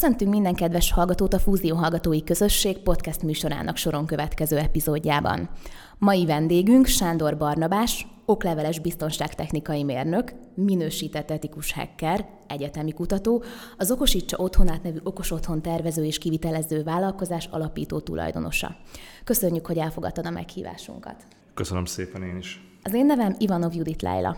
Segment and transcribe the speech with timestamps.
[0.00, 5.50] Köszöntünk minden kedves hallgatót a Fúzió Hallgatói Közösség podcast műsorának soron következő epizódjában.
[5.98, 13.42] Mai vendégünk Sándor Barnabás, okleveles biztonságtechnikai mérnök, minősített etikus hacker, egyetemi kutató,
[13.76, 18.76] az Okosítsa Otthonát nevű okos otthon tervező és kivitelező vállalkozás alapító tulajdonosa.
[19.24, 21.24] Köszönjük, hogy elfogadtad a meghívásunkat.
[21.54, 22.78] Köszönöm szépen én is.
[22.82, 24.36] Az én nevem Ivanov Judit Leila.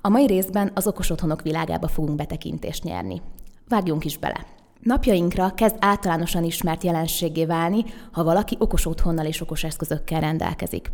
[0.00, 3.22] A mai részben az okos otthonok világába fogunk betekintést nyerni.
[3.68, 4.58] Vágjunk is bele!
[4.82, 10.90] Napjainkra kezd általánosan ismert jelenségé válni, ha valaki okos otthonnal és okos eszközökkel rendelkezik.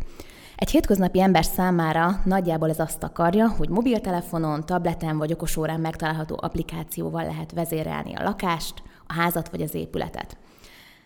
[0.55, 7.23] Egy hétköznapi ember számára nagyjából ez azt akarja, hogy mobiltelefonon, tableten vagy okosórán megtalálható applikációval
[7.23, 10.37] lehet vezérelni a lakást, a házat vagy az épületet.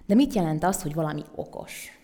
[0.05, 1.99] De mit jelent az, hogy valami okos?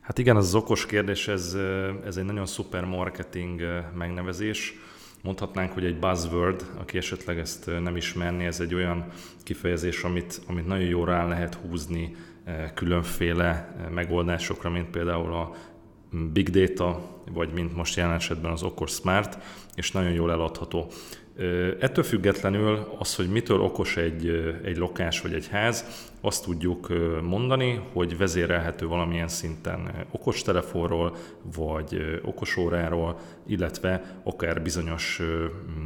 [0.00, 1.56] Hát igen, az, okos kérdés, ez,
[2.04, 3.60] ez egy nagyon szuper marketing
[3.94, 4.74] megnevezés
[5.22, 9.06] mondhatnánk, hogy egy buzzword, aki esetleg ezt nem ismerni, ez egy olyan
[9.42, 12.16] kifejezés, amit, amit nagyon jól rá lehet húzni
[12.74, 15.54] különféle megoldásokra, mint például a
[16.32, 19.38] big data, vagy mint most jelen esetben az okos smart,
[19.74, 20.90] és nagyon jól eladható.
[21.80, 24.28] Ettől függetlenül az, hogy mitől okos egy,
[24.64, 25.84] egy lokás vagy egy ház,
[26.20, 31.16] azt tudjuk mondani, hogy vezérelhető valamilyen szinten okostelefonról,
[31.56, 35.22] vagy okosóráról, illetve akár bizonyos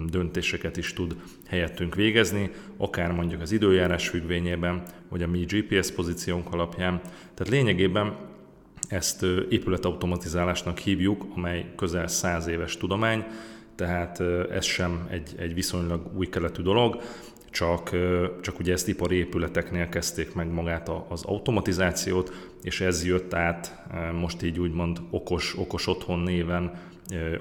[0.07, 6.53] döntéseket is tud helyettünk végezni, akár mondjuk az időjárás függvényében, vagy a mi GPS pozíciónk
[6.53, 7.01] alapján.
[7.35, 8.17] Tehát lényegében
[8.89, 13.25] ezt épületautomatizálásnak hívjuk, amely közel száz éves tudomány,
[13.81, 17.01] tehát ez sem egy, egy viszonylag új keletű dolog,
[17.51, 17.91] csak,
[18.41, 23.85] csak ugye ezt ipari épületeknél kezdték meg magát az automatizációt, és ez jött át
[24.21, 26.73] most így úgymond okos, okos otthon néven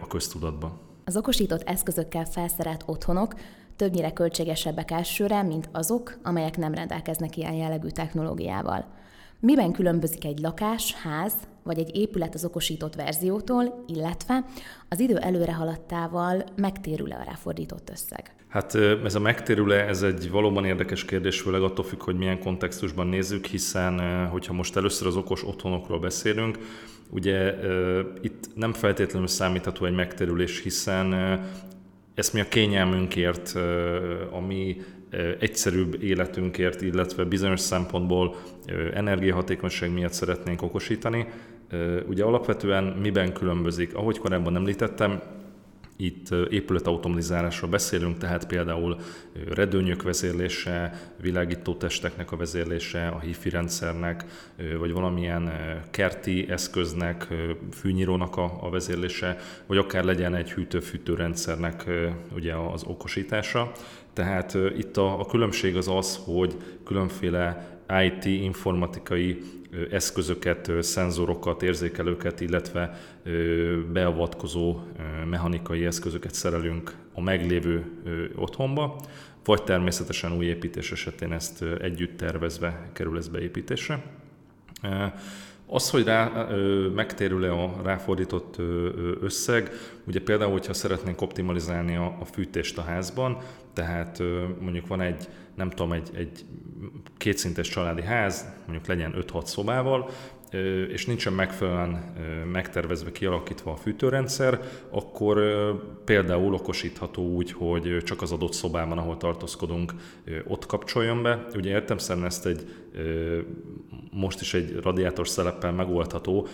[0.01, 0.79] a köztudatba.
[1.05, 3.33] Az okosított eszközökkel felszerelt otthonok
[3.75, 8.85] többnyire költségesebbek elsőre, mint azok, amelyek nem rendelkeznek ilyen jellegű technológiával.
[9.39, 11.33] Miben különbözik egy lakás, ház
[11.63, 14.45] vagy egy épület az okosított verziótól, illetve
[14.89, 18.33] az idő előre haladtával megtérül-e a ráfordított összeg?
[18.47, 23.07] Hát ez a megtérül-e, ez egy valóban érdekes kérdés, főleg attól függ, hogy milyen kontextusban
[23.07, 26.57] nézzük, hiszen hogyha most először az okos otthonokról beszélünk,
[27.09, 27.53] ugye
[28.21, 31.13] itt nem feltétlenül számítható egy megtérülés, hiszen
[32.13, 33.55] ezt mi a kényelmünkért,
[34.31, 34.81] a mi
[35.39, 38.35] egyszerűbb életünkért, illetve bizonyos szempontból
[38.93, 41.27] energiahatékonyság miatt szeretnénk okosítani.
[42.07, 43.95] Ugye alapvetően miben különbözik?
[43.95, 45.21] Ahogy korábban említettem,
[46.01, 48.97] itt épületautomatizálásról beszélünk, tehát például
[49.49, 54.25] redőnyök vezérlése, világító testeknek a vezérlése, a HIFI rendszernek,
[54.79, 55.51] vagy valamilyen
[55.91, 57.27] kerti eszköznek,
[57.71, 61.85] fűnyírónak a, vezérlése, vagy akár legyen egy hűtő-fűtő rendszernek
[62.35, 63.71] ugye az okosítása.
[64.19, 67.67] Tehát itt a, a különbség az az, hogy különféle
[68.03, 69.41] IT, informatikai
[69.91, 72.99] eszközöket, szenzorokat, érzékelőket, illetve
[73.93, 74.79] beavatkozó
[75.29, 77.85] mechanikai eszközöket szerelünk a meglévő
[78.35, 78.95] otthonba,
[79.43, 84.03] vagy természetesen új építés esetén ezt együtt tervezve kerül ez beépítésre.
[85.71, 86.47] Az, hogy rá,
[86.95, 88.55] megtérül-e a ráfordított
[89.21, 89.71] összeg,
[90.07, 93.37] ugye például, hogyha szeretnénk optimalizálni a, a fűtést a házban,
[93.79, 94.21] tehát
[94.59, 96.45] mondjuk van egy, nem tudom, egy, egy
[97.17, 100.09] kétszintes családi ház, mondjuk legyen 5-6 szobával,
[100.89, 102.13] és nincsen megfelelően
[102.51, 104.59] megtervezve, kialakítva a fűtőrendszer,
[104.89, 105.39] akkor
[106.05, 109.93] például okosítható úgy, hogy csak az adott szobában, ahol tartózkodunk,
[110.47, 111.47] ott kapcsoljon be.
[111.55, 112.65] Ugye értem szerint ezt egy
[114.11, 116.47] most is egy radiátor szeleppel megoldható,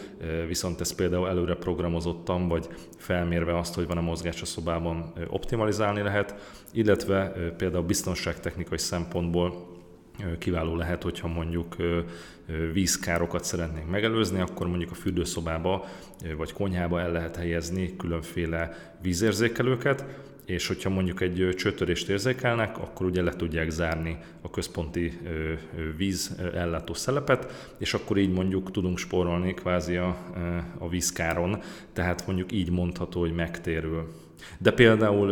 [0.48, 2.68] viszont ez például előre programozottan, vagy
[2.98, 6.36] felmérve azt, hogy van a mozgás a szobában optimalizálni lehet,
[6.72, 7.28] illetve
[7.58, 9.74] például biztonságtechnikai szempontból
[10.40, 11.76] kiváló lehet, hogyha mondjuk
[12.74, 15.86] vízkárokat szeretnénk megelőzni, akkor mondjuk a fürdőszobába
[16.38, 20.06] vagy konyhába el lehet helyezni különféle vízérzékelőket,
[20.46, 25.20] és hogyha mondjuk egy csőtörést érzékelnek, akkor ugye le tudják zárni a központi
[25.98, 30.18] víz ellátó szelepet, és akkor így mondjuk tudunk spórolni kvázi a,
[30.78, 31.62] a vízkáron,
[31.94, 34.24] tehát mondjuk így mondható, hogy megtérül.
[34.58, 35.32] De például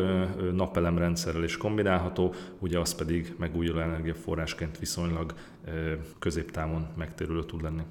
[0.54, 5.34] napelemrendszerrel is kombinálható, ugye az pedig megújuló energiaforrásként viszonylag
[6.20, 7.82] középtávon megtérülő tud lenni.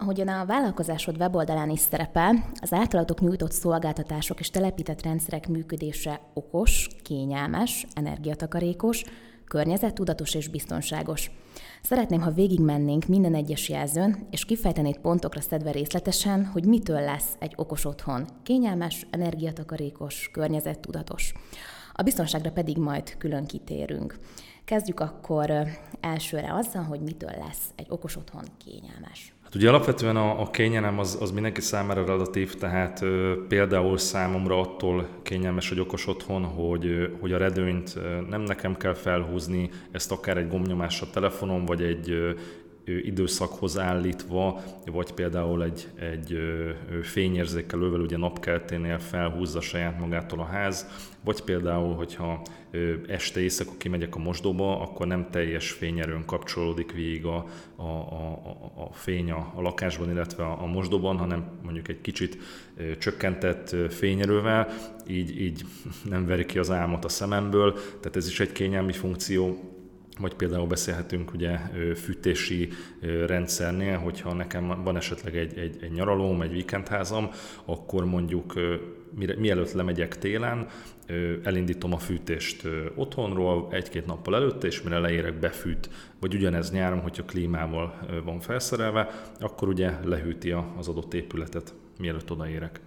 [0.00, 6.88] Ahogyan a vállalkozásod weboldalán is szerepel, az általatok nyújtott szolgáltatások és telepített rendszerek működése okos,
[7.02, 9.04] kényelmes, energiatakarékos,
[9.50, 11.30] Környezettudatos és biztonságos.
[11.82, 17.52] Szeretném, ha végigmennénk minden egyes jelzőn, és kifejtenéd pontokra szedve részletesen, hogy mitől lesz egy
[17.56, 18.26] okos otthon.
[18.42, 21.32] Kényelmes, energiatakarékos, környezettudatos.
[21.92, 24.18] A biztonságra pedig majd külön kitérünk.
[24.64, 25.52] Kezdjük akkor
[26.00, 29.34] elsőre azzal, hogy mitől lesz egy okos otthon kényelmes.
[29.50, 34.60] Hát ugye alapvetően a, a kényelem az, az mindenki számára relatív, tehát ö, például számomra
[34.60, 39.70] attól kényelmes, hogy okos otthon, hogy, ö, hogy a redőnyt ö, nem nekem kell felhúzni,
[39.90, 42.30] ezt akár egy gombnyomás a telefonon, vagy egy ö,
[43.02, 46.38] időszakhoz állítva, vagy például egy, egy
[47.02, 50.86] fényérzékelővel, ugye napkelténél felhúzza saját magától a ház,
[51.24, 52.42] vagy például, hogyha
[53.06, 57.46] este éjszaka kimegyek a mosdóba, akkor nem teljes fényerőn kapcsolódik végig a,
[57.76, 58.40] a, a,
[58.74, 62.38] a fény a, a lakásban, illetve a, a mosdóban, hanem mondjuk egy kicsit
[62.98, 64.68] csökkentett fényerővel,
[65.06, 65.64] így, így
[66.10, 69.58] nem veri ki az álmot a szememből, tehát ez is egy kényelmi funkció,
[70.20, 71.58] vagy például beszélhetünk ugye
[71.94, 72.68] fűtési
[73.26, 77.30] rendszernél, hogyha nekem van esetleg egy, egy, egy nyaralóm, egy vikendházam,
[77.64, 78.54] akkor mondjuk
[79.38, 80.68] mielőtt lemegyek télen,
[81.42, 85.90] elindítom a fűtést otthonról egy-két nappal előtte, és mire leérek befűt,
[86.20, 89.08] vagy ugyanez nyáron, hogyha klímával van felszerelve,
[89.40, 92.80] akkor ugye lehűti az adott épületet, mielőtt odaérek.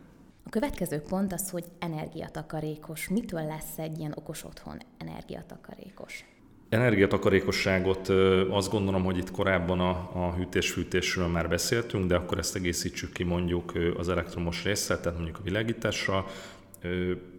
[0.46, 3.10] A következő pont az, hogy energiatakarékos.
[3.10, 6.26] Mitől lesz egy ilyen okos otthon energiatakarékos?
[6.74, 8.10] Energiatakarékosságot
[8.50, 13.24] azt gondolom, hogy itt korábban a, a hűtés-fűtésről már beszéltünk, de akkor ezt egészítsük ki
[13.24, 16.26] mondjuk az elektromos résszel, tehát mondjuk a világítással.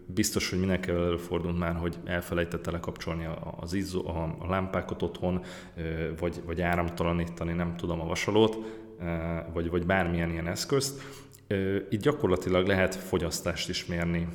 [0.07, 3.29] Biztos, hogy mindenkivel előfordult már, hogy elfelejtette lekapcsolni
[3.61, 5.45] az izzó, a, a lámpákat otthon,
[6.19, 8.59] vagy, vagy áramtalanítani, nem tudom, a vasalót,
[9.53, 11.03] vagy, vagy bármilyen ilyen eszközt
[11.91, 14.29] itt gyakorlatilag lehet fogyasztást is mérni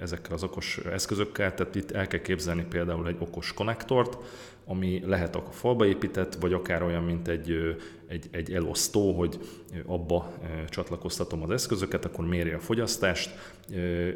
[0.00, 4.18] ezekkel az okos eszközökkel, tehát itt el kell képzelni például egy okos konnektort,
[4.64, 7.76] ami lehet a falba épített, vagy akár olyan, mint egy,
[8.08, 9.38] egy, egy elosztó, hogy
[9.86, 10.32] abba
[10.68, 13.54] csatlakoztatom az eszközöket, akkor méri a fogyasztást,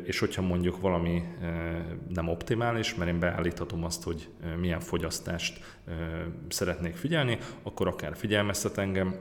[0.04, 1.22] és hogyha mondjuk valami
[2.08, 4.28] nem optimális, mert én beállíthatom azt, hogy
[4.60, 5.76] milyen fogyasztást
[6.48, 9.14] szeretnék figyelni, akkor akár figyelmeztet engem,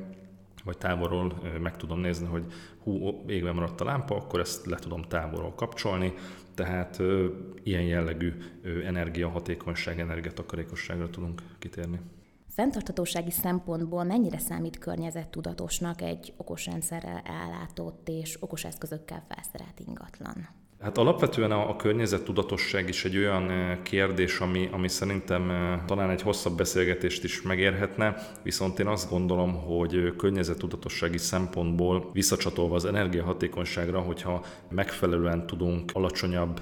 [0.63, 2.45] vagy távolról meg tudom nézni, hogy
[2.83, 6.13] hú, égve maradt a lámpa, akkor ezt le tudom távolról kapcsolni,
[6.55, 7.27] tehát ö,
[7.63, 11.99] ilyen jellegű ö, energiahatékonyság, energiatakarékosságra tudunk kitérni.
[12.47, 20.60] Fenntarthatósági szempontból mennyire számít környezettudatosnak egy okos rendszerrel ellátott és okos eszközökkel felszerelt ingatlan?
[20.81, 25.51] Hát alapvetően a, a környezettudatosság is egy olyan kérdés, ami, ami szerintem
[25.85, 32.85] talán egy hosszabb beszélgetést is megérhetne, viszont én azt gondolom, hogy környezettudatossági szempontból visszacsatolva az
[32.85, 36.61] energiahatékonyságra, hogyha megfelelően tudunk alacsonyabb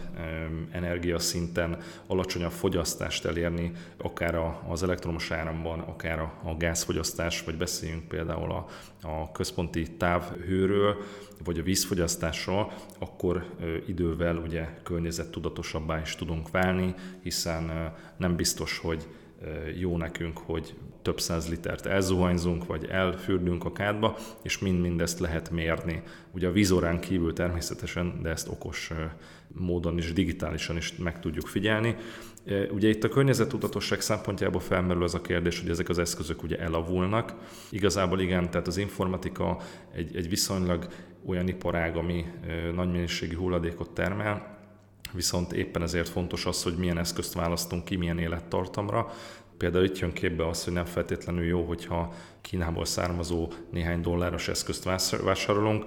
[0.72, 1.77] energiaszinten,
[2.07, 4.36] alacsonyabb fogyasztást elérni, akár
[4.69, 8.65] az elektromos áramban, akár a, gázfogyasztás, vagy beszéljünk például a,
[9.07, 10.98] a központi távhőről,
[11.44, 13.45] vagy a vízfogyasztásról, akkor
[14.10, 19.08] idővel ugye környezettudatosabbá is tudunk válni, hiszen nem biztos, hogy
[19.80, 25.50] jó nekünk, hogy több száz litert elzuhanyzunk, vagy elfürdünk a kádba, és mind ezt lehet
[25.50, 26.02] mérni.
[26.32, 28.92] Ugye a vízórán kívül természetesen, de ezt okos
[29.48, 31.96] módon is, digitálisan is meg tudjuk figyelni.
[32.72, 37.36] Ugye itt a környezetudatosság szempontjából felmerül az a kérdés, hogy ezek az eszközök ugye elavulnak.
[37.70, 39.58] Igazából igen, tehát az informatika
[39.94, 40.88] egy, egy viszonylag
[41.25, 42.25] olyan iparág, ami
[42.75, 44.57] nagy mennyiségű hulladékot termel,
[45.13, 49.12] viszont éppen ezért fontos az, hogy milyen eszközt választunk ki, milyen élettartamra.
[49.60, 54.84] Például itt jön képbe az, hogy nem feltétlenül jó, hogyha Kínából származó néhány dolláros eszközt
[55.24, 55.86] vásárolunk.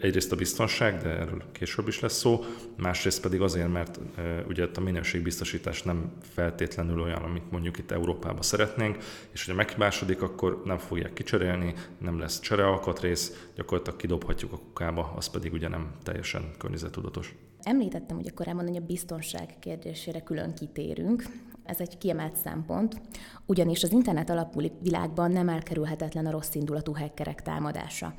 [0.00, 2.44] Egyrészt a biztonság, de erről később is lesz szó,
[2.76, 4.00] másrészt pedig azért, mert
[4.48, 8.96] ugye a minőségbiztosítás nem feltétlenül olyan, amit mondjuk itt Európában szeretnénk,
[9.32, 15.26] és hogyha meghibásodik, akkor nem fogják kicserélni, nem lesz cserealkatrész, gyakorlatilag kidobhatjuk a kukába, az
[15.26, 17.34] pedig ugye nem teljesen környezetudatos.
[17.62, 21.24] Említettem ugye korábban, hogy a biztonság kérdésére külön kitérünk.
[21.64, 23.00] Ez egy kiemelt szempont,
[23.46, 28.14] ugyanis az internet alapú világban nem elkerülhetetlen a rossz indulatú hackerek támadása.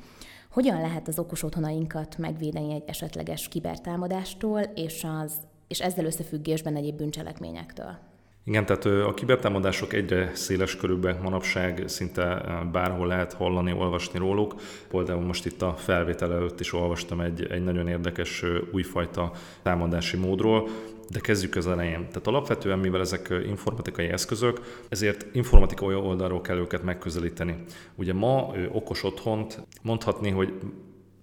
[0.50, 5.32] Hogyan lehet az okos otthonainkat megvédeni egy esetleges kibertámadástól és, az,
[5.68, 7.98] és ezzel összefüggésben egyéb bűncselekményektől?
[8.48, 14.54] Igen, tehát a kibertámadások egyre széles körülben manapság szinte bárhol lehet hallani, olvasni róluk.
[14.88, 20.68] Például most itt a felvétel előtt is olvastam egy, egy nagyon érdekes újfajta támadási módról,
[21.10, 22.06] de kezdjük az elején.
[22.08, 27.56] Tehát alapvetően, mivel ezek informatikai eszközök, ezért informatikai oldalról kell őket megközelíteni.
[27.94, 30.52] Ugye ma okos otthont mondhatni, hogy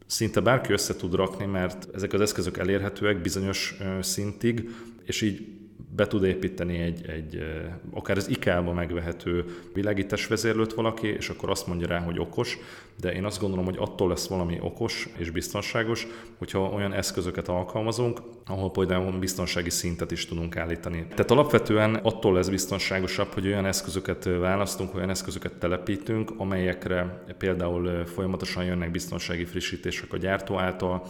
[0.06, 4.70] szinte bárki össze tud rakni, mert ezek az eszközök elérhetőek bizonyos szintig,
[5.06, 5.62] és így
[5.96, 7.44] be tud építeni egy, egy
[7.92, 12.58] akár az IKEA-ba megvehető világítás vezérlőt valaki, és akkor azt mondja rá, hogy okos,
[13.00, 16.08] de én azt gondolom, hogy attól lesz valami okos és biztonságos,
[16.38, 21.06] hogyha olyan eszközöket alkalmazunk, ahol például biztonsági szintet is tudunk állítani.
[21.10, 28.64] Tehát alapvetően attól lesz biztonságosabb, hogy olyan eszközöket választunk, olyan eszközöket telepítünk, amelyekre például folyamatosan
[28.64, 31.04] jönnek biztonsági frissítések a gyártó által,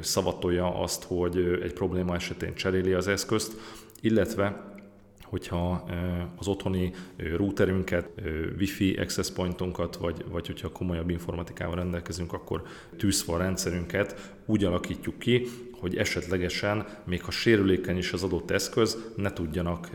[0.00, 3.56] szavatolja azt, hogy egy probléma esetén cseréli az eszközt,
[4.00, 4.68] illetve
[5.30, 5.84] hogyha
[6.36, 8.08] az otthoni routerünket,
[8.58, 12.62] wifi access pointunkat, vagy, vagy hogyha komolyabb informatikával rendelkezünk, akkor
[12.96, 15.46] tűzfal rendszerünket úgy alakítjuk ki,
[15.80, 19.90] hogy esetlegesen, még ha sérülékeny is az adott eszköz, ne tudjanak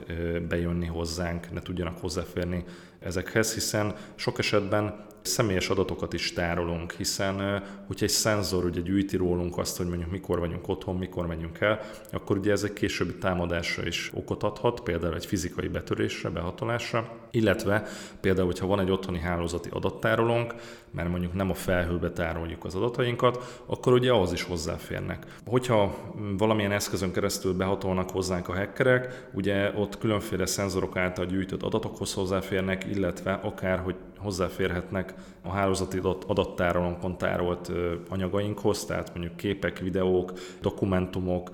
[0.47, 2.63] bejönni hozzánk, ne tudjanak hozzáférni
[2.99, 9.57] ezekhez, hiszen sok esetben személyes adatokat is tárolunk, hiszen hogyha egy szenzor ugye gyűjti rólunk
[9.57, 11.79] azt, hogy mondjuk mikor vagyunk otthon, mikor megyünk el,
[12.11, 17.83] akkor ugye ez egy későbbi támadásra is okot adhat, például egy fizikai betörésre, behatolásra, illetve
[18.21, 20.53] például, hogyha van egy otthoni hálózati adattárolónk,
[20.91, 25.25] mert mondjuk nem a felhőbe tároljuk az adatainkat, akkor ugye ahhoz is hozzáférnek.
[25.45, 25.95] Hogyha
[26.37, 32.85] valamilyen eszközön keresztül behatolnak hozzánk a hackerek, ugye ott különféle szenzorok által gyűjtött adatokhoz hozzáférnek,
[32.85, 37.71] illetve akár, hogy hozzáférhetnek a hálózati adattárolónkon tárolt
[38.09, 41.49] anyagainkhoz, tehát mondjuk képek, videók, dokumentumok,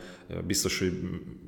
[0.45, 0.99] biztos, hogy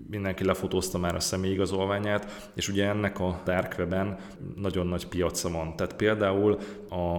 [0.10, 4.18] mindenki lefotózta már a személyigazolványát, és ugye ennek a dark webben
[4.56, 5.76] nagyon nagy piaca van.
[5.76, 6.58] Tehát például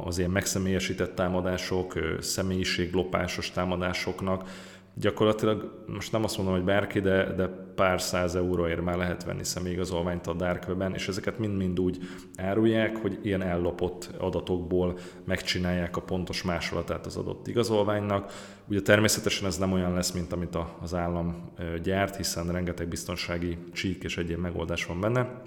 [0.05, 4.49] az ilyen megszemélyesített támadások, személyiséglopásos támadásoknak
[4.95, 9.45] gyakorlatilag most nem azt mondom, hogy bárki, de, de pár száz euróért már lehet venni
[9.45, 11.99] személyigazolványt a Dark Web-en, és ezeket mind-mind úgy
[12.37, 18.33] árulják, hogy ilyen ellopott adatokból megcsinálják a pontos másolatát az adott igazolványnak.
[18.69, 21.51] Ugye természetesen ez nem olyan lesz, mint amit az állam
[21.83, 25.43] gyárt, hiszen rengeteg biztonsági csík és egyéb megoldás van benne,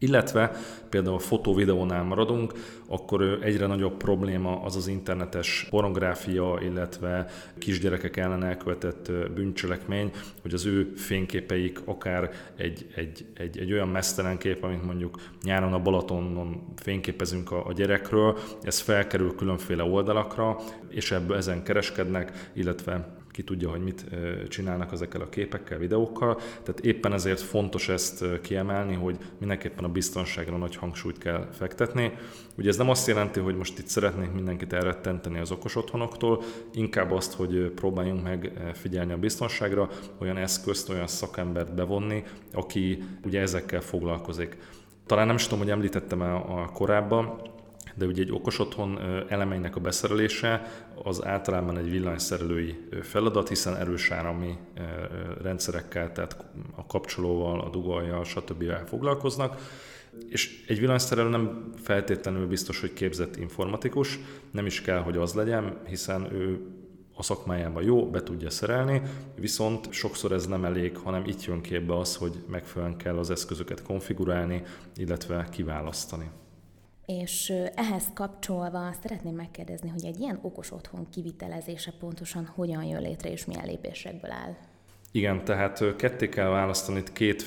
[0.00, 0.50] illetve
[0.88, 2.52] például a fotó-videónál maradunk,
[2.88, 7.26] akkor egyre nagyobb probléma az az internetes pornográfia, illetve
[7.58, 10.10] kisgyerekek ellen elkövetett bűncselekmény,
[10.42, 15.72] hogy az ő fényképeik akár egy, egy, egy, egy olyan mesztelen kép, amit mondjuk nyáron
[15.72, 20.56] a Balatonon fényképezünk a, a gyerekről, ez felkerül különféle oldalakra,
[20.88, 24.04] és ebből ezen kereskednek, illetve ki tudja, hogy mit
[24.48, 26.34] csinálnak ezekkel a képekkel, videókkal.
[26.34, 32.12] Tehát éppen ezért fontos ezt kiemelni, hogy mindenképpen a biztonságra nagy hangsúlyt kell fektetni.
[32.56, 37.10] Ugye ez nem azt jelenti, hogy most itt szeretnénk mindenkit elrettenteni az okos otthonoktól, inkább
[37.10, 43.80] azt, hogy próbáljunk meg figyelni a biztonságra, olyan eszközt, olyan szakembert bevonni, aki ugye ezekkel
[43.80, 44.56] foglalkozik.
[45.06, 47.40] Talán nem is tudom, hogy említettem el a korábban,
[48.00, 54.10] de ugye egy okos otthon elemeinek a beszerelése az általában egy villanyszerelői feladat, hiszen erős
[54.10, 54.56] árami
[55.42, 56.44] rendszerekkel, tehát
[56.76, 58.64] a kapcsolóval, a dugajjal, stb.
[58.86, 59.60] foglalkoznak.
[60.28, 64.18] És egy villanyszerelő nem feltétlenül biztos, hogy képzett informatikus,
[64.50, 66.60] nem is kell, hogy az legyen, hiszen ő
[67.14, 69.02] a szakmájában jó, be tudja szerelni,
[69.34, 73.82] viszont sokszor ez nem elég, hanem itt jön képbe az, hogy megfelelően kell az eszközöket
[73.82, 74.62] konfigurálni,
[74.96, 76.30] illetve kiválasztani.
[77.18, 83.30] És ehhez kapcsolva szeretném megkérdezni, hogy egy ilyen okos otthon kivitelezése pontosan hogyan jön létre,
[83.30, 84.56] és milyen lépésekből áll?
[85.12, 87.42] Igen, tehát ketté kell választani, itt két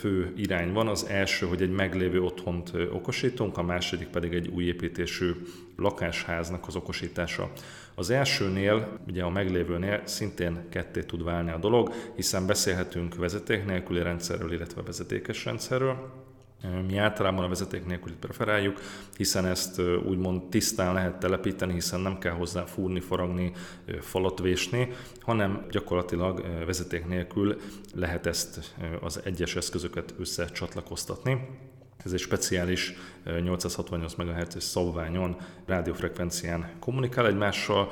[0.00, 0.88] fő irány van.
[0.88, 5.32] Az első, hogy egy meglévő otthont okosítunk, a második pedig egy új építésű
[5.76, 7.52] lakásháznak az okosítása.
[7.94, 14.02] Az elsőnél, ugye a meglévőnél szintén ketté tud válni a dolog, hiszen beszélhetünk vezeték nélküli
[14.02, 16.26] rendszerről, illetve vezetékes rendszerről.
[16.86, 18.80] Mi általában a vezeték nélkül preferáljuk,
[19.16, 23.52] hiszen ezt úgymond tisztán lehet telepíteni, hiszen nem kell hozzá fúrni, faragni,
[24.00, 27.60] falat vésni, hanem gyakorlatilag vezeték nélkül
[27.94, 31.48] lehet ezt az egyes eszközöket összecsatlakoztatni.
[32.04, 35.36] Ez egy speciális 868 MHz szabványon,
[35.66, 37.90] rádiófrekvencián kommunikál egymással,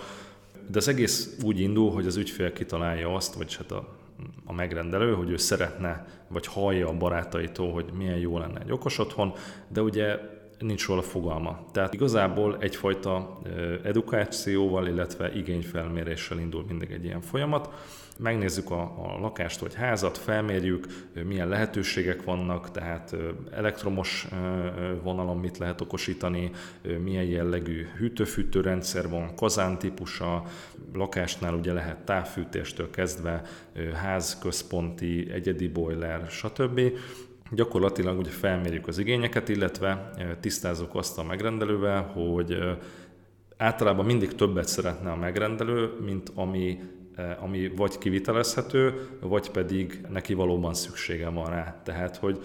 [0.69, 3.96] de az egész úgy indul, hogy az ügyfél kitalálja azt, vagy hát a
[4.45, 8.99] a megrendelő, hogy ő szeretne, vagy hallja a barátaitól, hogy milyen jó lenne egy okos
[8.99, 9.33] otthon,
[9.69, 10.19] de ugye
[10.59, 11.65] nincs róla fogalma.
[11.73, 13.39] Tehát igazából egyfajta
[13.83, 17.69] edukációval, illetve igényfelméréssel indul mindig egy ilyen folyamat.
[18.19, 20.87] Megnézzük a, a lakást vagy házat, felmérjük,
[21.25, 23.17] milyen lehetőségek vannak, tehát
[23.51, 24.29] elektromos
[25.03, 26.51] vonalon mit lehet okosítani,
[27.03, 30.43] milyen jellegű hűtőfűtőrendszer van, kazántípusa,
[30.95, 33.43] lakásnál ugye lehet távfűtéstől kezdve
[33.95, 36.81] házközponti, egyedi boiler, stb
[37.51, 40.11] gyakorlatilag ugye felmérjük az igényeket, illetve
[40.41, 42.59] tisztázunk azt a megrendelővel, hogy
[43.57, 46.81] általában mindig többet szeretne a megrendelő, mint ami
[47.41, 51.81] ami vagy kivitelezhető, vagy pedig neki valóban szüksége van rá.
[51.85, 52.41] Tehát, hogy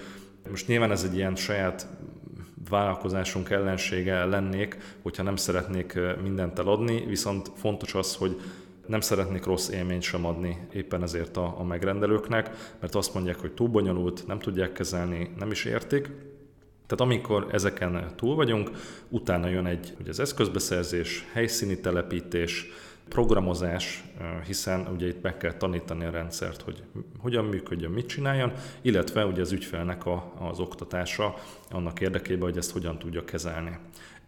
[0.50, 1.88] most nyilván ez egy ilyen saját
[2.70, 8.42] vállalkozásunk ellensége lennék, hogyha nem szeretnék mindent eladni, viszont fontos az, hogy
[8.92, 13.52] nem szeretnék rossz élményt sem adni éppen ezért a, a megrendelőknek, mert azt mondják, hogy
[13.52, 16.04] túl bonyolult, nem tudják kezelni, nem is értik.
[16.88, 18.72] Tehát amikor ezeken túl vagyunk,
[19.10, 22.68] utána jön egy, hogy az eszközbeszerzés, helyszíni telepítés,
[23.10, 24.04] programozás,
[24.46, 26.84] hiszen ugye itt meg kell tanítani a rendszert, hogy
[27.18, 31.36] hogyan működjön, mit csináljon, illetve ugye az ügyfelnek a, az oktatása
[31.70, 33.78] annak érdekében, hogy ezt hogyan tudja kezelni.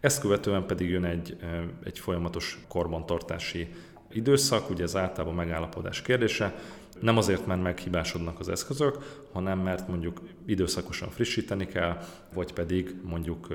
[0.00, 1.36] Ezt követően pedig jön egy,
[1.84, 3.68] egy folyamatos korbantartási
[4.14, 6.54] időszak, ugye ez általában megállapodás kérdése,
[7.00, 11.98] nem azért, mert meghibásodnak az eszközök, hanem mert mondjuk időszakosan frissíteni kell,
[12.34, 13.48] vagy pedig mondjuk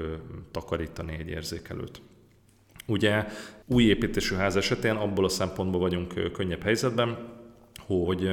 [0.51, 2.01] takarítani egy érzékelőt.
[2.85, 3.25] Ugye
[3.65, 7.17] új építésű ház esetén abból a szempontból vagyunk könnyebb helyzetben,
[7.85, 8.29] hogy,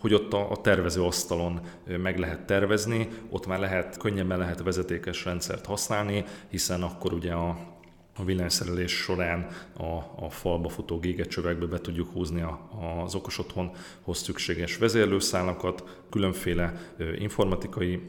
[0.00, 1.60] hogy ott a, a tervező asztalon
[2.02, 7.58] meg lehet tervezni, ott már lehet, könnyebben lehet vezetékes rendszert használni, hiszen akkor ugye a,
[8.16, 12.68] a villanyszerelés során a, a falba futó gégecsövekbe be tudjuk húzni a,
[13.04, 18.00] az okos otthonhoz szükséges vezérlőszálakat, különféle informatikai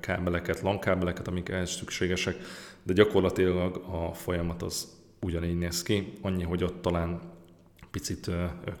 [0.00, 2.36] kábeleket, LAN kábeleket, amik ehhez szükségesek,
[2.82, 7.20] de gyakorlatilag a folyamat az ugyanígy néz ki, annyi, hogy ott talán
[7.90, 8.30] picit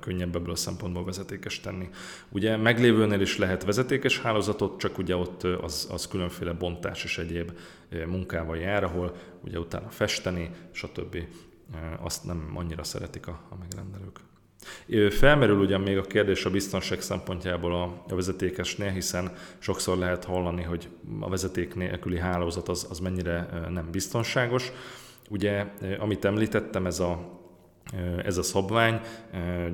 [0.00, 1.88] könnyebb ebből a szempontból vezetékes tenni.
[2.28, 7.52] Ugye meglévőnél is lehet vezetékes hálózatot, csak ugye ott az, az különféle bontás és egyéb
[8.06, 9.14] munkával jár, ahol
[9.44, 11.16] ugye utána festeni, stb.
[12.00, 14.20] Azt nem annyira szeretik a, megrendelők.
[15.10, 20.62] Felmerül ugyan még a kérdés a biztonság szempontjából a, a vezetékesnél, hiszen sokszor lehet hallani,
[20.62, 20.88] hogy
[21.20, 24.72] a vezeték nélküli hálózat az, az mennyire nem biztonságos.
[25.30, 25.66] Ugye,
[25.98, 27.37] amit említettem, ez a
[28.24, 29.00] ez a szabvány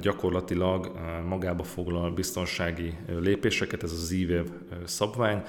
[0.01, 0.93] gyakorlatilag
[1.29, 4.43] magába foglal biztonsági lépéseket, ez az e
[4.85, 5.43] szabvány,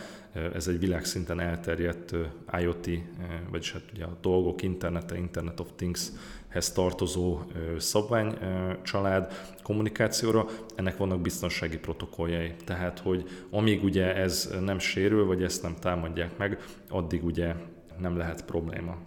[0.53, 2.15] ez egy világszinten elterjedt
[2.59, 2.89] IoT,
[3.49, 7.39] vagyis hát ugye a dolgok internete, Internet of Things-hez tartozó
[7.77, 8.37] szabvány
[8.83, 10.45] család kommunikációra,
[10.75, 12.53] ennek vannak biztonsági protokolljai.
[12.65, 17.55] Tehát, hogy amíg ugye ez nem sérül, vagy ezt nem támadják meg, addig ugye
[17.99, 18.97] nem lehet probléma.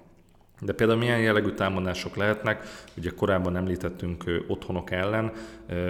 [0.61, 2.65] De például milyen jellegű támadások lehetnek,
[2.97, 5.33] ugye korábban említettünk otthonok ellen,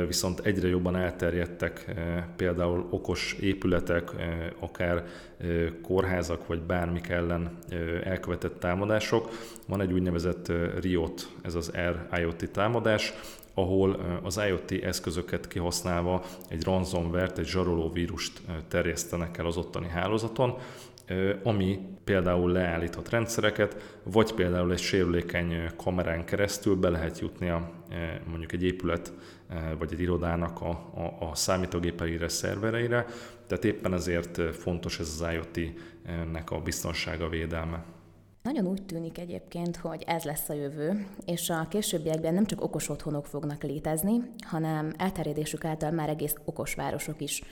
[0.07, 1.94] viszont egyre jobban elterjedtek
[2.37, 4.11] például okos épületek,
[4.59, 5.04] akár
[5.83, 7.59] kórházak vagy bármik ellen
[8.04, 9.28] elkövetett támadások.
[9.68, 11.72] Van egy úgynevezett RIOT, ez az
[12.11, 13.14] RIOT támadás,
[13.54, 20.54] ahol az IoT eszközöket kihasználva egy ransomware-t, egy zsaroló vírust terjesztenek el az ottani hálózaton,
[21.42, 27.71] ami például leállíthat rendszereket, vagy például egy sérülékeny kamerán keresztül be lehet jutni a,
[28.29, 29.12] mondjuk egy épület
[29.79, 33.07] vagy egy irodának a, a, a számítógépeire, szervereire,
[33.47, 37.85] tehát éppen ezért fontos ez az IoT-nek a biztonsága, védelme.
[38.42, 42.88] Nagyon úgy tűnik egyébként, hogy ez lesz a jövő, és a későbbiekben nem csak okos
[42.88, 47.42] otthonok fognak létezni, hanem elterjedésük által már egész okos városok is.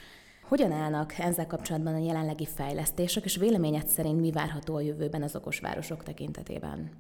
[0.49, 5.37] Hogyan állnak ezzel kapcsolatban a jelenlegi fejlesztések, és véleményed szerint mi várható a jövőben az
[5.37, 6.91] okosvárosok tekintetében?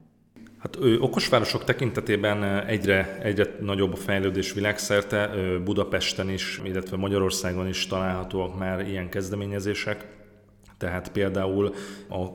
[0.58, 5.30] Hát okosvárosok tekintetében egyre, egyre nagyobb a fejlődés világszerte,
[5.64, 10.15] Budapesten is, illetve Magyarországon is találhatóak már ilyen kezdeményezések.
[10.78, 11.74] Tehát például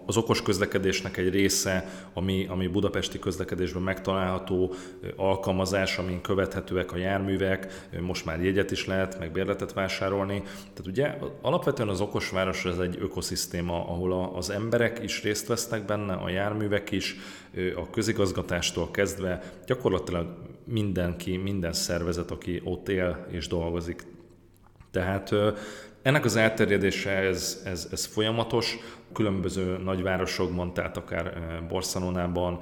[0.06, 4.73] az okos közlekedésnek egy része, ami, ami budapesti közlekedésben megtalálható
[5.15, 10.41] alkalmazás, amin követhetőek a járművek, most már jegyet is lehet, meg bérletet vásárolni.
[10.41, 16.13] Tehát ugye alapvetően az okosváros ez egy ökoszisztéma, ahol az emberek is részt vesznek benne,
[16.13, 17.15] a járművek is,
[17.75, 20.27] a közigazgatástól kezdve gyakorlatilag
[20.65, 24.06] mindenki, minden szervezet, aki ott él és dolgozik.
[24.91, 25.34] Tehát
[26.01, 28.77] ennek az elterjedése ez, ez, ez folyamatos,
[29.13, 31.33] különböző nagyvárosokban, tehát akár
[31.69, 32.59] Barcelonában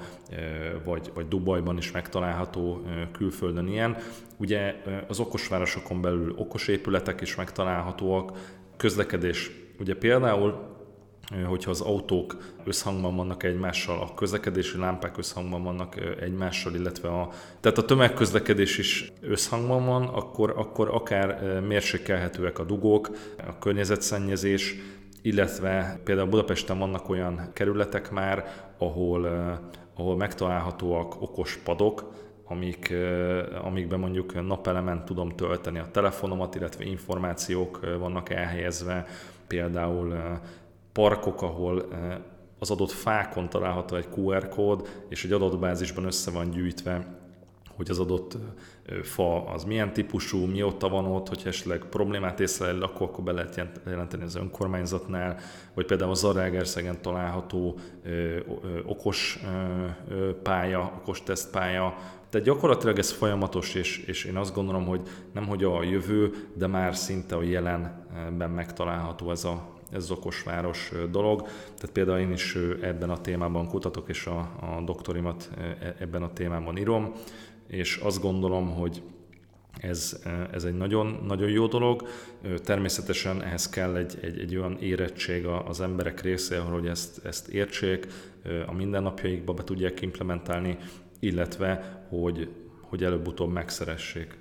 [0.83, 3.97] vagy, vagy Dubajban is megtalálható külföldön ilyen.
[4.37, 4.75] Ugye
[5.07, 8.37] az okosvárosokon belül okos épületek is megtalálhatóak,
[8.77, 9.51] közlekedés.
[9.79, 10.77] Ugye például
[11.45, 17.77] hogyha az autók összhangban vannak egymással, a közlekedési lámpák összhangban vannak egymással, illetve a, tehát
[17.77, 24.75] a tömegközlekedés is összhangban van, akkor, akkor akár mérsékelhetőek a dugók, a környezetszennyezés,
[25.21, 28.45] illetve például Budapesten vannak olyan kerületek már,
[28.77, 29.25] ahol,
[29.95, 32.11] ahol megtalálhatóak okos padok,
[32.45, 32.93] amik,
[33.61, 39.05] amikben mondjuk napelemen tudom tölteni a telefonomat, illetve információk vannak elhelyezve,
[39.47, 40.39] például
[40.99, 42.17] parkok, ahol eh,
[42.59, 47.17] az adott fákon található egy QR kód, és egy adott bázisban össze van gyűjtve,
[47.75, 48.37] hogy az adott
[49.03, 53.69] fa az milyen típusú, mióta van ott, hogy esetleg problémát észlel, akkor, akkor be lehet
[53.85, 55.37] jelenteni az önkormányzatnál,
[55.73, 58.39] vagy például a Zarágerszegen található ö, ö,
[58.85, 59.39] okos
[60.09, 61.95] ö, pálya, okos tesztpálya,
[62.29, 65.01] tehát gyakorlatilag ez folyamatos, és, és én azt gondolom, hogy
[65.33, 70.91] nem hogy a jövő, de már szinte a jelenben megtalálható ez a, ez az okosváros
[71.11, 71.41] dolog.
[71.63, 76.33] Tehát például én is ebben a témában kutatok, és a, a doktorimat e, ebben a
[76.33, 77.11] témában írom,
[77.67, 79.01] és azt gondolom, hogy
[79.81, 82.07] ez, ez egy nagyon, nagyon jó dolog.
[82.63, 88.07] Természetesen ehhez kell egy, egy, egy olyan érettség az emberek részéről, hogy ezt, ezt értsék,
[88.67, 90.77] a mindennapjaikba be tudják implementálni,
[91.19, 92.49] illetve hogy,
[92.81, 94.37] hogy előbb-utóbb megszeressék.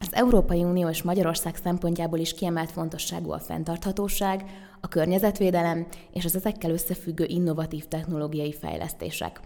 [0.00, 4.44] Az Európai Unió és Magyarország szempontjából is kiemelt fontosságú a fenntarthatóság,
[4.80, 9.40] a környezetvédelem és az ezekkel összefüggő innovatív technológiai fejlesztések.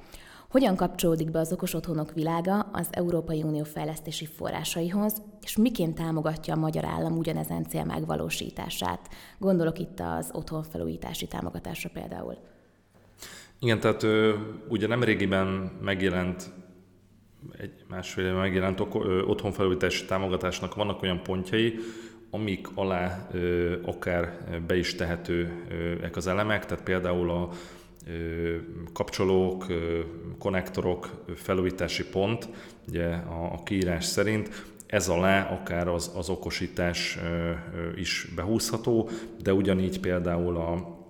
[0.51, 6.55] Hogyan kapcsolódik be az okos otthonok világa az Európai Unió fejlesztési forrásaihoz, és miként támogatja
[6.55, 9.09] a magyar állam ugyanezen cél megvalósítását?
[9.39, 12.37] Gondolok itt az otthonfelújítási támogatásra például.
[13.59, 14.03] Igen, tehát
[14.69, 15.47] ugye nem régiben
[15.81, 16.53] megjelent
[17.59, 18.81] egy másfél éve megjelent
[19.27, 21.79] otthonfelújítási támogatásnak vannak olyan pontjai,
[22.31, 27.49] amik alá ö, akár be is tehetőek az elemek, tehát például a
[28.09, 28.57] ö,
[28.93, 30.01] kapcsolók, ö,
[30.39, 32.49] konnektorok felújítási pont,
[32.89, 37.55] ugye a, a kiírás szerint, ez alá akár az, az okosítás ö, ö,
[37.97, 39.09] is behúzható,
[39.43, 41.03] de ugyanígy például a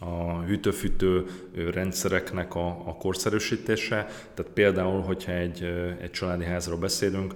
[0.00, 1.26] a hűtőfűtő
[1.72, 4.06] rendszereknek a, a korszerűsítése.
[4.34, 5.62] Tehát például, hogyha egy,
[6.00, 7.34] egy családi házról beszélünk,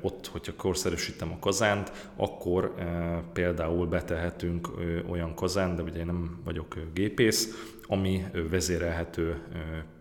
[0.00, 2.74] ott, hogyha korszerűsítem a kazánt, akkor
[3.32, 4.68] például betehetünk
[5.10, 9.40] olyan kazánt, de ugye én nem vagyok gépész, ami vezérelhető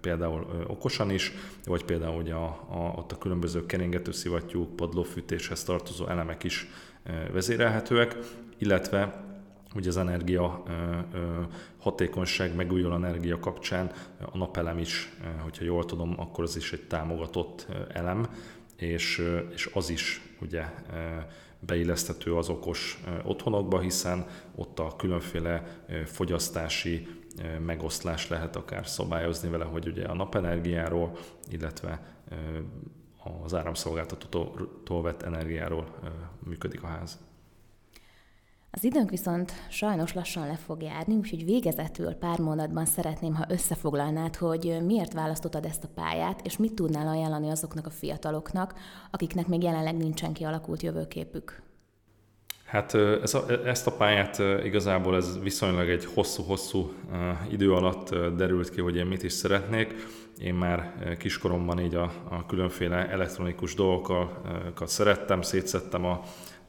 [0.02, 1.34] például okosan is,
[1.66, 6.68] vagy például ugye a, a, ott a különböző keringető szivattyúk, padlófűtéshez tartozó elemek is
[7.32, 8.18] vezérelhetőek,
[8.58, 9.30] illetve
[9.76, 10.64] Ugye az energia
[11.80, 13.92] hatékonyság, megújuló energia kapcsán
[14.32, 18.28] a napelem is, hogyha jól tudom, akkor az is egy támogatott elem,
[18.76, 19.22] és,
[19.54, 20.66] és az is ugye
[21.60, 27.08] beilleszthető az okos otthonokba, hiszen ott a különféle fogyasztási
[27.66, 31.18] megoszlás lehet akár szabályozni vele, hogy ugye a napenergiáról,
[31.50, 32.20] illetve
[33.44, 36.00] az áramszolgáltatótól vett energiáról
[36.44, 37.20] működik a ház.
[38.74, 44.36] Az időnk viszont sajnos lassan le fog járni, úgyhogy végezetül pár mondatban szeretném, ha összefoglalnád,
[44.36, 48.74] hogy miért választottad ezt a pályát, és mit tudnál ajánlani azoknak a fiataloknak,
[49.12, 51.62] akiknek még jelenleg nincsen kialakult jövőképük.
[52.66, 56.92] Hát ez a, ezt a pályát igazából ez viszonylag egy hosszú-hosszú
[57.50, 59.96] idő alatt derült ki, hogy én mit is szeretnék.
[60.38, 66.22] Én már kiskoromban így a, a különféle elektronikus dolgokat szerettem, szétszettem a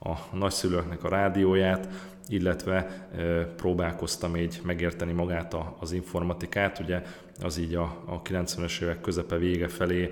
[0.04, 1.88] a nagyszülőknek a rádióját,
[2.28, 3.08] illetve
[3.56, 6.78] próbálkoztam így megérteni magát az informatikát.
[6.78, 7.02] Ugye
[7.40, 10.10] az így a, a 90-es évek közepe vége felé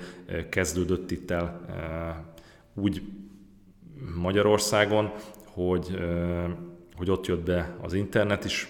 [0.49, 1.61] kezdődött itt el
[2.75, 3.03] úgy
[4.17, 5.13] Magyarországon,
[5.45, 5.99] hogy,
[6.97, 8.69] hogy ott jött be az internet is,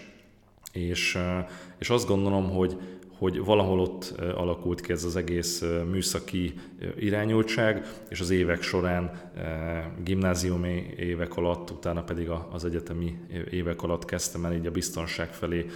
[0.73, 1.19] és,
[1.79, 2.77] és azt gondolom, hogy,
[3.21, 6.55] hogy valahol ott alakult ki ez az egész műszaki
[6.99, 9.33] irányultság, és az évek során,
[10.05, 13.19] gimnáziumi évek alatt, utána pedig az egyetemi
[13.51, 15.67] évek alatt kezdtem el így a biztonság felé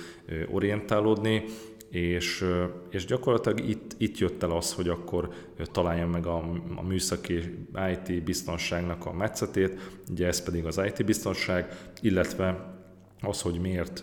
[0.53, 1.45] orientálódni,
[1.91, 2.45] és,
[2.91, 5.29] és gyakorlatilag itt, itt jött el az, hogy akkor
[5.73, 6.37] találjam meg a,
[6.77, 7.35] a műszaki
[7.93, 12.74] IT biztonságnak a metszetét, ugye ez pedig az IT biztonság, illetve
[13.27, 14.03] az, hogy miért,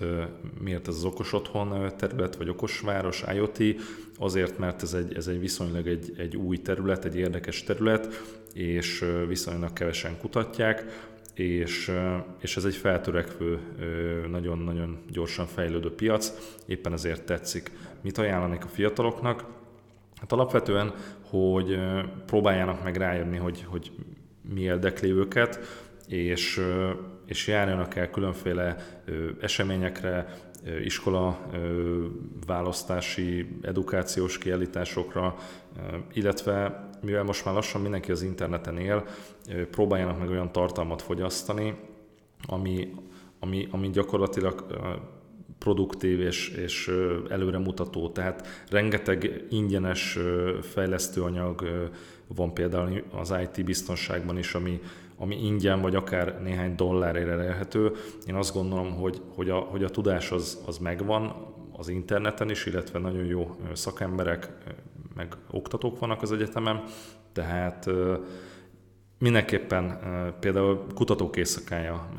[0.62, 3.58] miért ez az okos otthon terület, vagy okos város, IoT,
[4.18, 8.22] azért, mert ez egy, ez egy viszonylag egy, egy új terület, egy érdekes terület,
[8.54, 11.92] és viszonylag kevesen kutatják, és,
[12.40, 13.60] és ez egy feltörekvő,
[14.30, 16.32] nagyon-nagyon gyorsan fejlődő piac,
[16.66, 17.72] éppen ezért tetszik.
[18.02, 19.46] Mit ajánlanék a fiataloknak?
[20.20, 21.80] Hát alapvetően, hogy
[22.26, 23.92] próbáljanak meg rájönni, hogy, hogy
[24.54, 25.60] mi érdekli őket,
[26.08, 26.62] és,
[27.32, 28.76] és járjanak el különféle
[29.41, 30.36] eseményekre,
[30.84, 31.48] iskola
[32.46, 35.36] választási, edukációs kiállításokra,
[36.13, 39.06] illetve mivel most már lassan mindenki az interneten él,
[39.72, 41.76] próbáljanak meg olyan tartalmat fogyasztani,
[42.46, 42.94] ami,
[43.39, 44.65] ami, ami gyakorlatilag
[45.58, 46.91] produktív és, és
[47.30, 48.10] előremutató.
[48.10, 50.17] Tehát rengeteg ingyenes
[50.62, 51.89] fejlesztőanyag
[52.36, 54.80] van például az IT biztonságban is, ami,
[55.17, 57.91] ami ingyen vagy akár néhány dollárért elérhető.
[58.28, 61.36] Én azt gondolom, hogy, hogy, a, hogy a tudás az, az megvan
[61.78, 64.50] az interneten is, illetve nagyon jó szakemberek,
[65.15, 66.84] meg oktatók vannak az egyetemen,
[67.34, 67.89] Tehát
[69.22, 70.00] Mindenképpen
[70.40, 72.10] például kutatók éjszakája.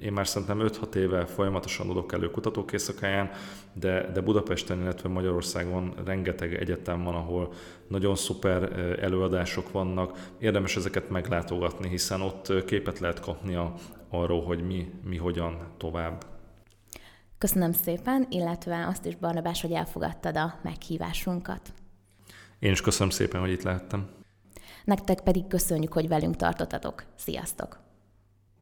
[0.00, 3.30] Én már szerintem 5-6 éve folyamatosan adok elő kutatók éjszakáján,
[3.72, 7.52] de, de Budapesten, illetve Magyarországon rengeteg egyetem van, ahol
[7.88, 10.32] nagyon szuper előadások vannak.
[10.38, 13.58] Érdemes ezeket meglátogatni, hiszen ott képet lehet kapni
[14.08, 16.24] arról, hogy mi, mi hogyan tovább.
[17.38, 21.72] Köszönöm szépen, illetve azt is Barnabás, hogy elfogadtad a meghívásunkat.
[22.58, 24.19] Én is köszönöm szépen, hogy itt lehettem.
[24.84, 27.04] Nektek pedig köszönjük, hogy velünk tartottatok.
[27.16, 27.89] Sziasztok!